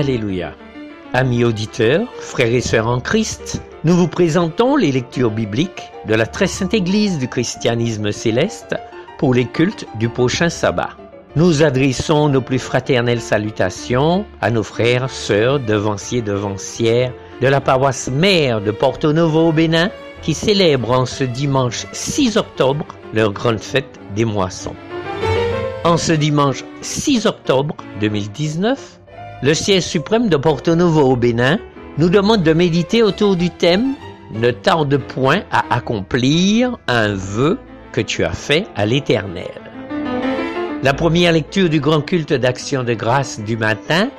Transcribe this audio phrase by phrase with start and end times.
[0.00, 0.54] Alléluia.
[1.12, 6.24] Amis auditeurs, frères et sœurs en Christ, nous vous présentons les lectures bibliques de la
[6.24, 8.76] très sainte Église du christianisme céleste
[9.18, 10.96] pour les cultes du prochain sabbat.
[11.36, 17.12] Nous adressons nos plus fraternelles salutations à nos frères, sœurs, devanciers, devancières
[17.42, 19.90] de la paroisse mère de Porto Novo au Bénin
[20.22, 24.76] qui célèbrent en ce dimanche 6 octobre leur grande fête des moissons.
[25.84, 28.99] En ce dimanche 6 octobre 2019,
[29.42, 31.58] le siège suprême de Porto Novo au Bénin
[31.96, 33.94] nous demande de méditer autour du thème
[34.34, 37.58] Ne tarde point à accomplir un vœu
[37.92, 39.50] que tu as fait à l'Éternel.
[40.82, 44.10] La première lecture du grand culte d'action de grâce du matin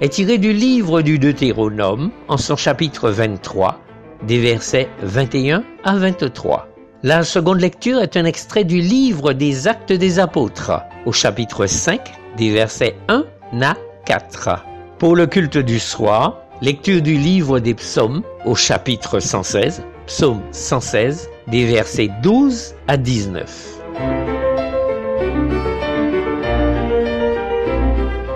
[0.00, 3.78] est tirée du livre du Deutéronome en son chapitre 23,
[4.26, 6.68] des versets 21 à 23.
[7.02, 10.72] La seconde lecture est un extrait du livre des Actes des Apôtres,
[11.06, 12.00] au chapitre 5,
[12.36, 13.24] des versets 1
[13.62, 14.69] à 4.
[15.00, 21.30] Pour le culte du soir, lecture du livre des psaumes au chapitre 116, psaume 116,
[21.46, 23.80] des versets 12 à 19.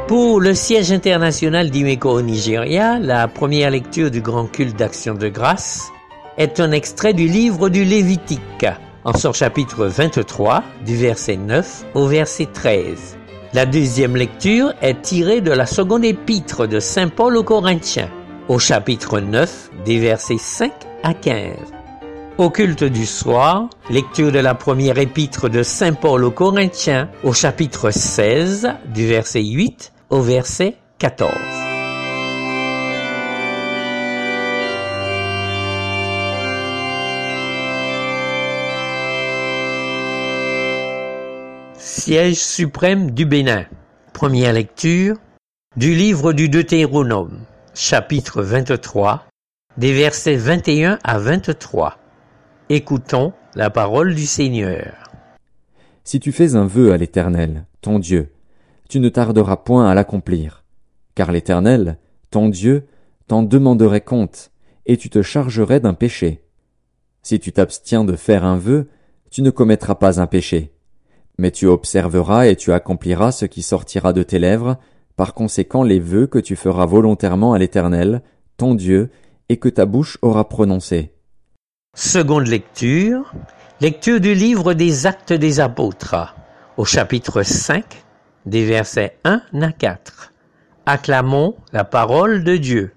[0.08, 5.28] Pour le siège international d'Imeko au Nigeria, la première lecture du grand culte d'action de
[5.28, 5.90] grâce
[6.38, 8.64] est un extrait du livre du Lévitique,
[9.04, 13.18] en son chapitre 23, du verset 9 au verset 13.
[13.54, 18.10] La deuxième lecture est tirée de la seconde épître de Saint Paul aux Corinthiens,
[18.48, 20.72] au chapitre 9, des versets 5
[21.04, 21.52] à 15.
[22.36, 27.32] Au culte du soir, lecture de la première épître de Saint Paul aux Corinthiens, au
[27.32, 31.30] chapitre 16, du verset 8 au verset 14.
[42.06, 43.64] Siège suprême du Bénin.
[44.12, 45.16] Première lecture
[45.74, 49.26] du livre du Deutéronome, chapitre 23,
[49.78, 51.96] des versets 21 à 23.
[52.68, 55.14] Écoutons la parole du Seigneur.
[56.04, 58.34] Si tu fais un vœu à l'Éternel, ton Dieu,
[58.90, 60.62] tu ne tarderas point à l'accomplir,
[61.14, 61.96] car l'Éternel,
[62.30, 62.86] ton Dieu,
[63.28, 64.50] t'en demanderait compte,
[64.84, 66.44] et tu te chargerais d'un péché.
[67.22, 68.90] Si tu t'abstiens de faire un vœu,
[69.30, 70.73] tu ne commettras pas un péché.
[71.38, 74.78] Mais tu observeras et tu accompliras ce qui sortira de tes lèvres,
[75.16, 78.22] par conséquent les vœux que tu feras volontairement à l'Éternel,
[78.56, 79.10] ton Dieu,
[79.48, 81.12] et que ta bouche aura prononcés.
[81.96, 83.32] Seconde lecture,
[83.80, 86.34] lecture du livre des Actes des Apôtres,
[86.76, 87.84] au chapitre 5,
[88.46, 90.32] des versets 1 à 4.
[90.86, 92.92] Acclamons la parole de Dieu.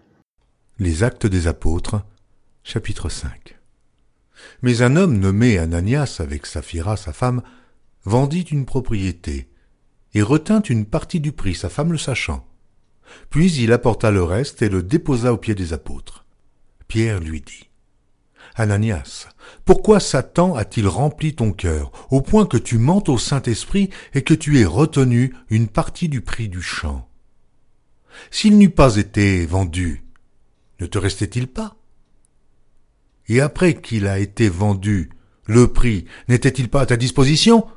[0.79, 2.01] Les Actes des Apôtres,
[2.63, 3.55] chapitre 5.
[4.61, 7.41] Mais un homme nommé Ananias avec Saphira sa femme
[8.07, 9.49] vendit une propriété,
[10.13, 12.47] et retint une partie du prix, sa femme le sachant.
[13.29, 16.25] Puis il apporta le reste et le déposa aux pieds des apôtres.
[16.87, 17.69] Pierre lui dit,
[18.55, 19.27] Ananias,
[19.65, 24.33] pourquoi Satan a-t-il rempli ton cœur, au point que tu mentes au Saint-Esprit et que
[24.33, 27.09] tu aies retenu une partie du prix du champ?
[28.31, 30.05] S'il n'eût pas été vendu,
[30.79, 31.75] ne te restait-il pas?
[33.27, 35.09] Et après qu'il a été vendu,
[35.45, 37.67] le prix n'était-il pas à ta disposition?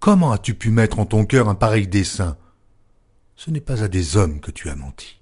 [0.00, 2.36] Comment as-tu pu mettre en ton cœur un pareil dessein?
[3.36, 5.20] Ce n'est pas à des hommes que tu as menti,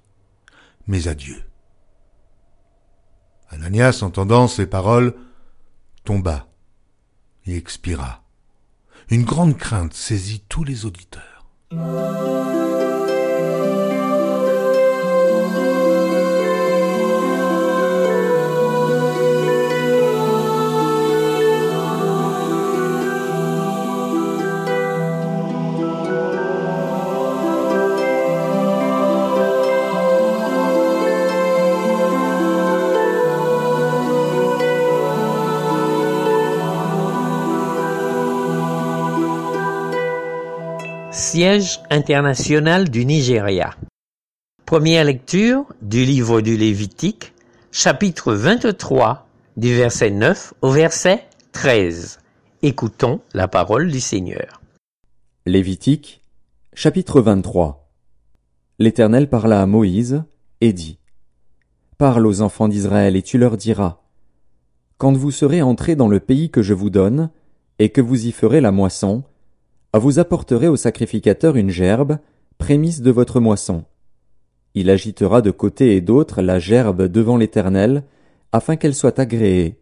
[0.87, 1.43] mais à Dieu.
[3.49, 5.15] Ananias, entendant ces paroles,
[6.03, 6.47] tomba
[7.45, 8.23] et expira.
[9.09, 11.47] Une grande crainte saisit tous les auditeurs.
[41.17, 43.75] Siège international du Nigeria.
[44.67, 47.33] Première lecture du livre du Lévitique,
[47.71, 49.27] chapitre 23,
[49.57, 51.23] du verset 9 au verset
[51.53, 52.19] 13.
[52.61, 54.61] Écoutons la parole du Seigneur.
[55.47, 56.21] Lévitique,
[56.75, 57.89] Chapitre 23
[58.77, 60.23] L'Éternel parla à Moïse,
[60.61, 60.99] et dit
[61.97, 64.01] Parle aux enfants d'Israël, et tu leur diras
[64.99, 67.31] Quand vous serez entrés dans le pays que je vous donne,
[67.79, 69.23] et que vous y ferez la moisson,
[69.93, 72.17] vous apporterez au sacrificateur une gerbe,
[72.57, 73.85] prémisse de votre moisson.
[74.73, 78.03] Il agitera de côté et d'autre la gerbe devant l'Éternel,
[78.51, 79.79] afin qu'elle soit agréée.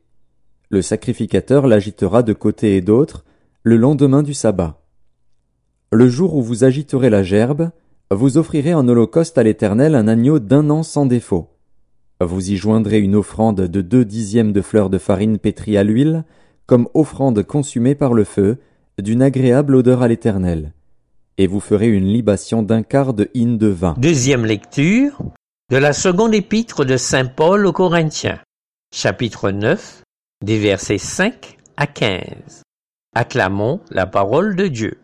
[0.69, 3.25] Le sacrificateur l'agitera de côté et d'autre,
[3.63, 4.81] le lendemain du sabbat.
[5.91, 7.71] Le jour où vous agiterez la gerbe,
[8.11, 11.49] vous offrirez en holocauste à l'Éternel un agneau d'un an sans défaut.
[12.21, 16.23] Vous y joindrez une offrande de deux dixièmes de fleurs de farine pétrie à l'huile,
[16.65, 18.57] comme offrande consumée par le feu,
[19.01, 20.74] d'une agréable odeur à l'Éternel.
[21.38, 23.95] Et vous ferez une libation d'un quart de hin de vin.
[23.97, 25.21] Deuxième lecture
[25.71, 28.39] de la seconde épître de Saint Paul aux Corinthiens,
[28.94, 30.03] chapitre 9,
[30.44, 32.62] des versets 5 à 15.
[33.15, 35.00] Acclamons la parole de Dieu.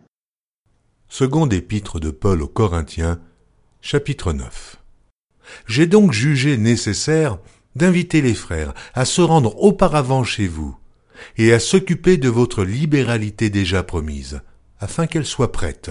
[1.08, 3.20] Seconde épître de Paul aux Corinthiens,
[3.80, 4.76] chapitre 9.
[5.66, 7.38] J'ai donc jugé nécessaire
[7.74, 10.76] d'inviter les frères à se rendre auparavant chez vous,
[11.36, 14.40] et à s'occuper de votre libéralité déjà promise,
[14.80, 15.90] afin qu'elle soit prête,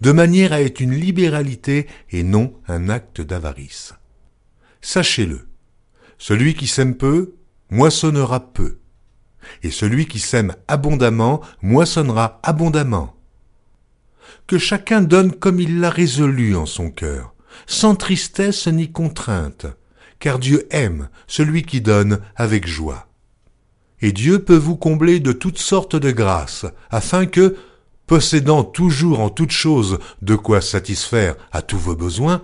[0.00, 3.94] de manière à être une libéralité et non un acte d'avarice.
[4.80, 5.48] Sachez-le,
[6.18, 7.34] celui qui sème peu,
[7.70, 8.78] moissonnera peu,
[9.62, 13.14] et celui qui sème abondamment, moissonnera abondamment.
[14.46, 17.34] Que chacun donne comme il l'a résolu en son cœur,
[17.66, 19.66] sans tristesse ni contrainte,
[20.18, 23.07] car Dieu aime celui qui donne avec joie.
[24.00, 27.56] Et Dieu peut vous combler de toutes sortes de grâces, afin que,
[28.06, 32.42] possédant toujours en toutes choses de quoi satisfaire à tous vos besoins,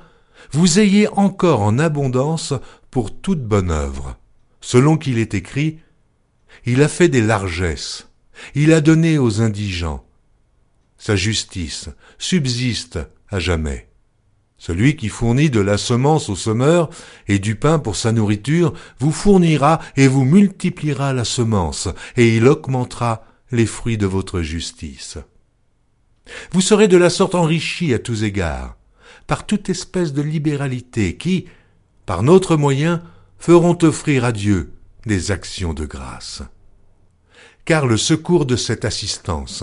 [0.52, 2.54] vous ayez encore en abondance
[2.90, 4.16] pour toute bonne œuvre.
[4.60, 5.78] Selon qu'il est écrit,
[6.66, 8.08] Il a fait des largesses,
[8.54, 10.04] il a donné aux indigents.
[10.96, 12.98] Sa justice subsiste
[13.28, 13.88] à jamais.
[14.66, 16.88] Celui qui fournit de la semence au semeur
[17.28, 22.48] et du pain pour sa nourriture vous fournira et vous multipliera la semence, et il
[22.48, 25.18] augmentera les fruits de votre justice.
[26.50, 28.78] Vous serez de la sorte enrichis à tous égards,
[29.26, 31.44] par toute espèce de libéralité qui,
[32.06, 33.02] par notre moyen,
[33.36, 34.72] feront offrir à Dieu
[35.04, 36.40] des actions de grâce.
[37.66, 39.62] Car le secours de cette assistance,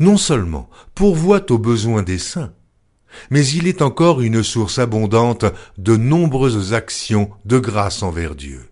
[0.00, 2.54] non seulement pourvoit aux besoins des saints,
[3.30, 5.44] mais il est encore une source abondante
[5.78, 8.70] de nombreuses actions de grâce envers Dieu.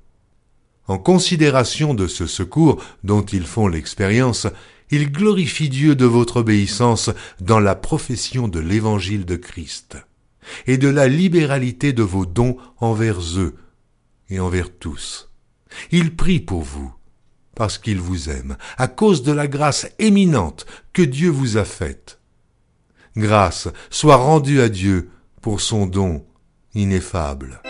[0.86, 4.46] En considération de ce secours dont ils font l'expérience,
[4.90, 7.10] ils glorifient Dieu de votre obéissance
[7.40, 9.96] dans la profession de l'évangile de Christ,
[10.66, 13.54] et de la libéralité de vos dons envers eux
[14.28, 15.30] et envers tous.
[15.90, 16.92] Ils prient pour vous,
[17.56, 22.20] parce qu'ils vous aiment, à cause de la grâce éminente que Dieu vous a faite
[23.16, 26.24] grâce soit rendue à Dieu pour son don
[26.74, 27.60] ineffable.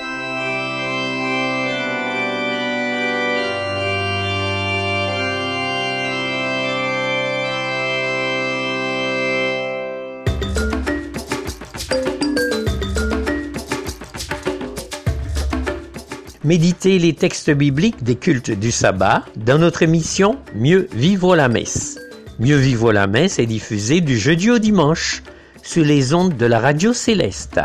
[16.45, 21.99] Méditez les textes bibliques des cultes du sabbat dans notre émission Mieux vivre la messe.
[22.39, 25.23] Mieux vivre la messe est diffusée du jeudi au dimanche
[25.65, 27.61] sur les ondes de la radio céleste.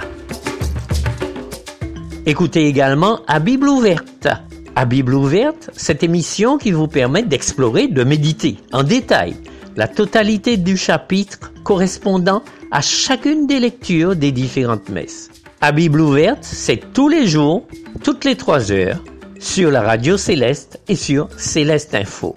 [2.25, 4.27] Écoutez également à Bible ouverte.
[4.75, 9.36] À Bible ouverte, cette émission qui vous permet d'explorer, de méditer en détail
[9.75, 15.29] la totalité du chapitre correspondant à chacune des lectures des différentes messes.
[15.62, 17.68] À Bible ouverte, c'est tous les jours,
[18.03, 19.03] toutes les trois heures,
[19.39, 22.36] sur la radio céleste et sur Céleste Info.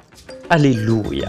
[0.50, 1.28] Alléluia.